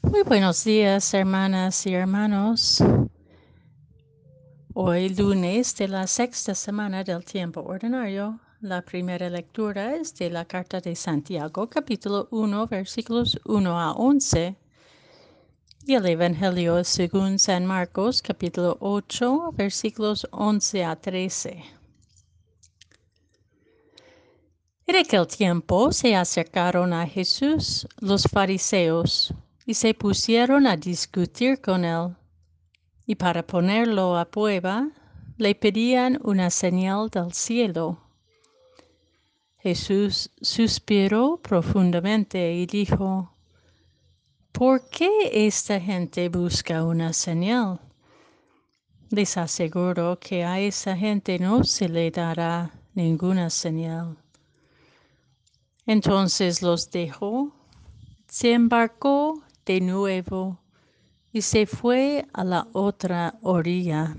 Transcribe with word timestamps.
Muy 0.00 0.22
buenos 0.22 0.62
días, 0.62 1.12
hermanas 1.12 1.84
y 1.84 1.92
hermanos. 1.92 2.82
Hoy 4.72 5.08
lunes 5.08 5.74
de 5.76 5.88
la 5.88 6.06
sexta 6.06 6.54
semana 6.54 7.02
del 7.02 7.24
tiempo 7.24 7.62
ordinario, 7.62 8.38
la 8.60 8.80
primera 8.82 9.28
lectura 9.28 9.96
es 9.96 10.14
de 10.14 10.30
la 10.30 10.44
carta 10.44 10.80
de 10.80 10.94
Santiago, 10.94 11.68
capítulo 11.68 12.28
1, 12.30 12.68
versículos 12.68 13.40
1 13.44 13.78
a 13.78 13.92
11, 13.92 14.56
y 15.84 15.94
el 15.94 16.06
Evangelio 16.06 16.84
según 16.84 17.38
San 17.40 17.66
Marcos, 17.66 18.22
capítulo 18.22 18.76
8, 18.80 19.50
versículos 19.52 20.28
11 20.30 20.84
a 20.84 20.94
13. 20.94 21.64
En 24.86 24.96
aquel 24.96 25.26
tiempo 25.26 25.90
se 25.90 26.14
acercaron 26.14 26.92
a 26.92 27.04
Jesús 27.04 27.86
los 28.00 28.22
fariseos 28.22 29.34
y 29.68 29.74
se 29.74 29.92
pusieron 29.92 30.66
a 30.66 30.78
discutir 30.78 31.60
con 31.60 31.84
él. 31.84 32.16
Y 33.04 33.16
para 33.16 33.46
ponerlo 33.46 34.16
a 34.16 34.24
prueba, 34.24 34.88
le 35.36 35.54
pedían 35.54 36.18
una 36.24 36.48
señal 36.48 37.10
del 37.10 37.34
cielo. 37.34 37.98
Jesús 39.58 40.30
suspiró 40.40 41.36
profundamente 41.42 42.54
y 42.54 42.64
dijo, 42.64 43.30
¿Por 44.52 44.88
qué 44.88 45.10
esta 45.34 45.78
gente 45.78 46.30
busca 46.30 46.82
una 46.82 47.12
señal? 47.12 47.78
Les 49.10 49.36
aseguro 49.36 50.18
que 50.18 50.46
a 50.46 50.60
esa 50.60 50.96
gente 50.96 51.38
no 51.38 51.62
se 51.62 51.90
le 51.90 52.10
dará 52.10 52.70
ninguna 52.94 53.50
señal. 53.50 54.16
Entonces 55.84 56.62
los 56.62 56.90
dejó, 56.90 57.52
se 58.28 58.54
embarcó 58.54 59.42
de 59.68 59.82
nuevo 59.82 60.58
y 61.30 61.42
se 61.42 61.66
fue 61.66 62.26
a 62.32 62.42
la 62.42 62.66
otra 62.72 63.38
orilla. 63.42 64.16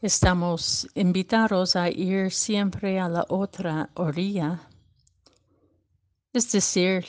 Estamos 0.00 0.88
invitados 0.94 1.76
a 1.76 1.90
ir 1.90 2.30
siempre 2.30 2.98
a 2.98 3.08
la 3.08 3.26
otra 3.28 3.90
orilla, 3.94 4.66
es 6.32 6.50
decir, 6.50 7.04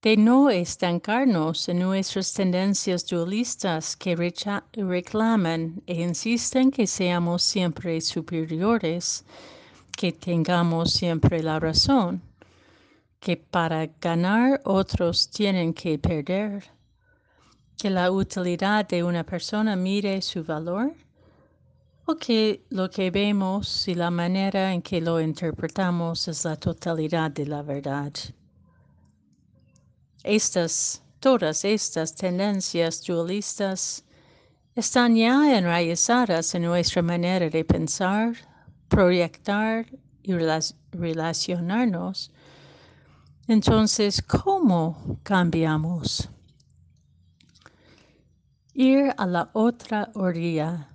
de 0.00 0.16
no 0.16 0.48
estancarnos 0.48 1.68
en 1.68 1.80
nuestras 1.80 2.32
tendencias 2.32 3.06
dualistas 3.06 3.94
que 3.94 4.16
reclaman 4.16 5.82
e 5.86 6.02
insisten 6.02 6.70
que 6.70 6.86
seamos 6.86 7.42
siempre 7.42 8.00
superiores 8.00 9.24
que 9.98 10.12
tengamos 10.12 10.92
siempre 10.92 11.42
la 11.42 11.58
razón, 11.58 12.22
que 13.18 13.36
para 13.36 13.84
ganar 14.00 14.60
otros 14.64 15.28
tienen 15.28 15.74
que 15.74 15.98
perder, 15.98 16.62
que 17.76 17.90
la 17.90 18.08
utilidad 18.12 18.86
de 18.86 19.02
una 19.02 19.24
persona 19.24 19.74
mire 19.74 20.22
su 20.22 20.44
valor, 20.44 20.94
o 22.06 22.14
que 22.14 22.62
lo 22.70 22.88
que 22.88 23.10
vemos 23.10 23.88
y 23.88 23.96
la 23.96 24.12
manera 24.12 24.72
en 24.72 24.82
que 24.82 25.00
lo 25.00 25.20
interpretamos 25.20 26.28
es 26.28 26.44
la 26.44 26.54
totalidad 26.54 27.32
de 27.32 27.46
la 27.46 27.62
verdad. 27.62 28.12
Estas, 30.22 31.02
todas 31.18 31.64
estas 31.64 32.14
tendencias 32.14 33.02
dualistas 33.04 34.04
están 34.76 35.16
ya 35.16 35.58
enraizadas 35.58 36.54
en 36.54 36.62
nuestra 36.62 37.02
manera 37.02 37.50
de 37.50 37.64
pensar, 37.64 38.36
proyectar 38.88 39.86
y 40.22 40.34
relacionarnos, 40.92 42.32
entonces, 43.46 44.20
¿cómo 44.22 45.18
cambiamos? 45.22 46.28
Ir 48.74 49.14
a 49.16 49.26
la 49.26 49.50
otra 49.54 50.10
orilla, 50.14 50.90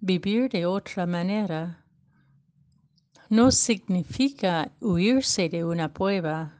vivir 0.00 0.50
de 0.50 0.66
otra 0.66 1.06
manera, 1.06 1.84
no 3.28 3.52
significa 3.52 4.72
huirse 4.80 5.48
de 5.48 5.64
una 5.64 5.92
prueba, 5.92 6.52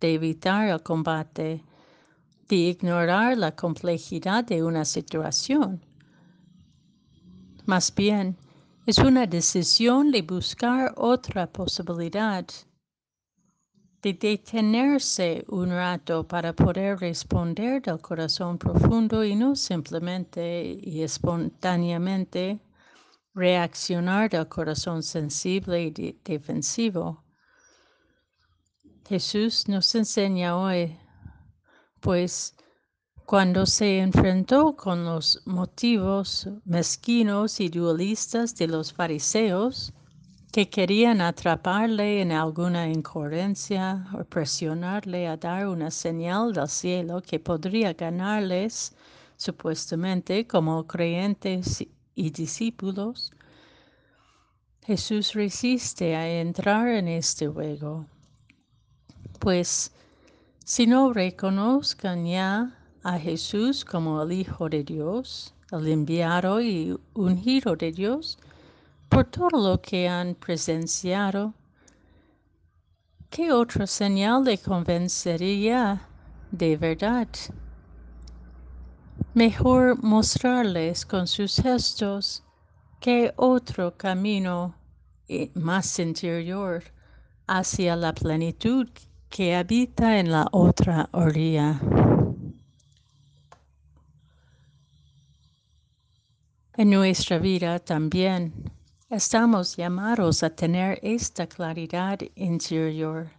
de 0.00 0.14
evitar 0.14 0.68
el 0.68 0.80
combate, 0.80 1.64
de 2.48 2.56
ignorar 2.56 3.36
la 3.36 3.56
complejidad 3.56 4.44
de 4.44 4.62
una 4.62 4.84
situación. 4.84 5.84
Más 7.66 7.92
bien, 7.92 8.36
es 8.88 8.96
una 8.96 9.26
decisión 9.26 10.10
de 10.10 10.22
buscar 10.22 10.94
otra 10.96 11.46
posibilidad, 11.46 12.46
de 14.00 14.14
detenerse 14.14 15.44
un 15.48 15.68
rato 15.68 16.26
para 16.26 16.54
poder 16.54 16.98
responder 16.98 17.82
del 17.82 18.00
corazón 18.00 18.56
profundo 18.56 19.22
y 19.22 19.36
no 19.36 19.54
simplemente 19.56 20.80
y 20.82 21.02
espontáneamente 21.02 22.60
reaccionar 23.34 24.30
del 24.30 24.48
corazón 24.48 25.02
sensible 25.02 25.82
y 25.82 26.18
defensivo. 26.24 27.22
Jesús 29.06 29.68
nos 29.68 29.94
enseña 29.94 30.56
hoy, 30.56 30.98
pues, 32.00 32.56
cuando 33.28 33.66
se 33.66 33.98
enfrentó 33.98 34.74
con 34.74 35.04
los 35.04 35.42
motivos 35.44 36.48
mezquinos 36.64 37.60
y 37.60 37.68
dualistas 37.68 38.54
de 38.56 38.66
los 38.68 38.90
fariseos, 38.90 39.92
que 40.50 40.70
querían 40.70 41.20
atraparle 41.20 42.22
en 42.22 42.32
alguna 42.32 42.88
incoherencia 42.88 44.06
o 44.18 44.24
presionarle 44.24 45.28
a 45.28 45.36
dar 45.36 45.68
una 45.68 45.90
señal 45.90 46.54
del 46.54 46.68
cielo 46.68 47.20
que 47.20 47.38
podría 47.38 47.92
ganarles, 47.92 48.96
supuestamente 49.36 50.46
como 50.46 50.86
creyentes 50.86 51.86
y 52.14 52.30
discípulos, 52.30 53.30
Jesús 54.86 55.34
resiste 55.34 56.16
a 56.16 56.26
entrar 56.26 56.88
en 56.88 57.08
este 57.08 57.46
juego, 57.46 58.06
pues 59.38 59.92
si 60.64 60.86
no 60.86 61.12
reconozcan 61.12 62.24
ya 62.24 62.77
a 63.08 63.18
Jesús 63.18 63.86
como 63.86 64.22
el 64.22 64.32
Hijo 64.32 64.68
de 64.68 64.84
Dios, 64.84 65.54
el 65.72 65.88
enviado 65.88 66.60
y 66.60 66.94
ungido 67.14 67.74
de 67.74 67.90
Dios, 67.90 68.38
por 69.08 69.24
todo 69.24 69.48
lo 69.48 69.80
que 69.80 70.06
han 70.06 70.34
presenciado, 70.34 71.54
¿qué 73.30 73.50
otra 73.50 73.86
señal 73.86 74.44
le 74.44 74.58
convencería 74.58 76.02
de 76.50 76.76
verdad? 76.76 77.28
Mejor 79.32 80.02
mostrarles 80.02 81.06
con 81.06 81.26
sus 81.26 81.56
gestos 81.56 82.44
que 83.00 83.32
otro 83.36 83.96
camino 83.96 84.74
eh, 85.28 85.50
más 85.54 85.98
interior 85.98 86.84
hacia 87.46 87.96
la 87.96 88.12
plenitud 88.12 88.86
que 89.30 89.56
habita 89.56 90.18
en 90.18 90.30
la 90.30 90.46
otra 90.52 91.08
orilla. 91.12 91.80
En 96.78 96.90
nuestra 96.90 97.40
vida 97.40 97.80
también 97.80 98.52
estamos 99.10 99.76
llamados 99.76 100.44
a 100.44 100.50
tener 100.50 101.00
esta 101.02 101.48
claridad 101.48 102.20
interior, 102.36 103.32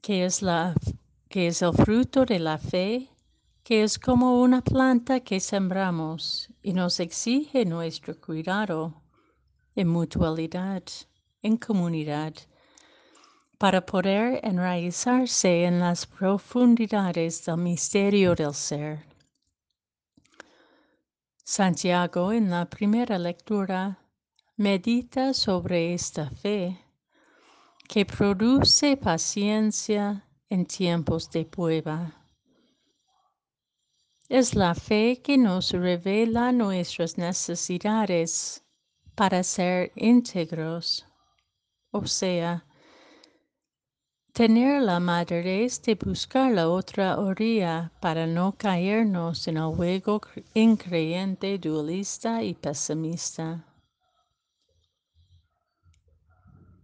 que 0.00 0.24
es, 0.24 0.40
la, 0.40 0.72
que 1.28 1.48
es 1.48 1.62
el 1.62 1.72
fruto 1.72 2.24
de 2.24 2.38
la 2.38 2.58
fe, 2.58 3.08
que 3.64 3.82
es 3.82 3.98
como 3.98 4.40
una 4.40 4.62
planta 4.62 5.18
que 5.18 5.40
sembramos 5.40 6.48
y 6.62 6.72
nos 6.72 7.00
exige 7.00 7.64
nuestro 7.64 8.14
cuidado 8.20 9.02
en 9.74 9.88
mutualidad, 9.88 10.84
en 11.42 11.56
comunidad, 11.56 12.34
para 13.58 13.84
poder 13.84 14.38
enraizarse 14.44 15.64
en 15.64 15.80
las 15.80 16.06
profundidades 16.06 17.44
del 17.44 17.56
misterio 17.56 18.36
del 18.36 18.54
ser. 18.54 19.11
Santiago 21.44 22.32
en 22.32 22.50
la 22.50 22.66
primera 22.66 23.18
lectura 23.18 23.98
medita 24.56 25.34
sobre 25.34 25.92
esta 25.92 26.30
fe 26.30 26.78
que 27.88 28.06
produce 28.06 28.96
paciencia 28.96 30.24
en 30.48 30.64
tiempos 30.66 31.28
de 31.30 31.44
prueba. 31.44 32.14
Es 34.28 34.54
la 34.54 34.74
fe 34.74 35.20
que 35.20 35.36
nos 35.36 35.72
revela 35.72 36.52
nuestras 36.52 37.18
necesidades 37.18 38.64
para 39.16 39.42
ser 39.42 39.90
íntegros, 39.96 41.04
o 41.90 42.06
sea, 42.06 42.64
tener 44.32 44.80
la 44.82 44.98
madurez 44.98 45.82
de 45.82 45.94
buscar 45.94 46.52
la 46.52 46.68
otra 46.70 47.18
orilla 47.18 47.92
para 48.00 48.26
no 48.26 48.52
caernos 48.52 49.46
en 49.46 49.58
el 49.58 49.74
juego 49.74 50.22
increyente, 50.54 51.58
dualista 51.58 52.42
y 52.42 52.54
pesimista. 52.54 53.62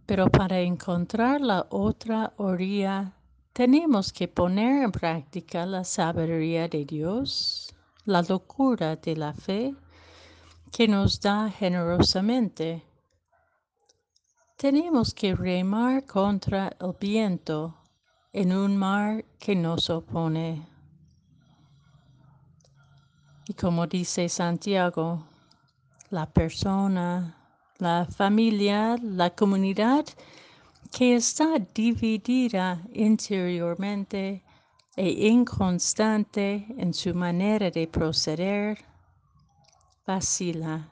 Pero 0.05 0.27
para 0.29 0.59
encontrar 0.59 1.41
la 1.41 1.65
otra 1.71 2.33
orilla, 2.37 3.13
tenemos 3.51 4.13
que 4.13 4.27
poner 4.27 4.83
en 4.83 4.91
práctica 4.91 5.65
la 5.65 5.83
sabiduría 5.83 6.67
de 6.67 6.85
Dios, 6.85 7.73
la 8.05 8.21
locura 8.21 8.95
de 8.95 9.15
la 9.15 9.33
fe 9.33 9.73
que 10.71 10.87
nos 10.87 11.19
da 11.19 11.49
generosamente. 11.49 12.88
Tenemos 14.59 15.13
que 15.13 15.33
remar 15.33 16.05
contra 16.05 16.75
el 16.81 16.93
viento 16.99 17.77
en 18.33 18.51
un 18.51 18.75
mar 18.75 19.23
que 19.39 19.55
nos 19.55 19.89
opone. 19.89 20.67
Y 23.47 23.53
como 23.53 23.87
dice 23.87 24.27
Santiago, 24.27 25.23
la 26.09 26.25
persona, 26.25 27.37
la 27.77 28.05
familia, 28.05 28.97
la 29.01 29.29
comunidad 29.29 30.05
que 30.91 31.15
está 31.15 31.57
dividida 31.73 32.83
interiormente 32.91 34.43
e 34.97 35.29
inconstante 35.29 36.65
en 36.77 36.93
su 36.93 37.15
manera 37.15 37.71
de 37.71 37.87
proceder, 37.87 38.77
vacila 40.05 40.89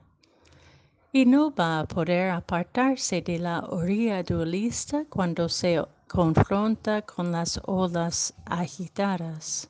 y 1.11 1.25
no 1.25 1.51
va 1.51 1.79
a 1.79 1.85
poder 1.85 2.31
apartarse 2.31 3.21
de 3.21 3.39
la 3.39 3.59
orilla 3.59 4.23
dualista 4.23 5.05
cuando 5.09 5.47
se 5.49 5.83
confronta 6.07 7.01
con 7.01 7.31
las 7.31 7.59
olas 7.65 8.33
agitadas. 8.45 9.69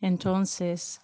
Entonces, 0.00 1.00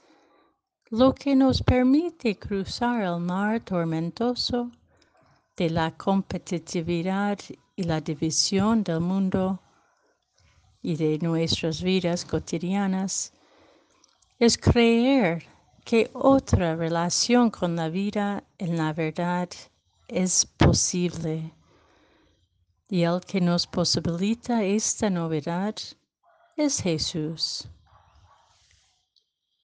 lo 0.90 1.14
que 1.14 1.34
nos 1.34 1.62
permite 1.62 2.38
cruzar 2.38 3.02
el 3.02 3.18
mar 3.18 3.60
tormentoso 3.60 4.70
de 5.56 5.70
la 5.70 5.90
competitividad 5.96 7.38
y 7.76 7.82
la 7.84 8.00
división 8.00 8.82
del 8.84 9.00
mundo 9.00 9.60
y 10.82 10.96
de 10.96 11.18
nuestras 11.18 11.82
vidas 11.82 12.24
cotidianas 12.24 13.32
es 14.38 14.58
creer 14.58 15.44
que 15.84 16.10
otra 16.12 16.76
relación 16.76 17.50
con 17.50 17.76
la 17.76 17.88
vida 17.88 18.44
en 18.58 18.76
la 18.76 18.92
verdad 18.92 19.48
es 20.08 20.46
posible. 20.46 21.52
Y 22.88 23.02
el 23.02 23.20
que 23.20 23.40
nos 23.40 23.66
posibilita 23.66 24.62
esta 24.62 25.10
novedad 25.10 25.74
es 26.56 26.80
Jesús. 26.80 27.68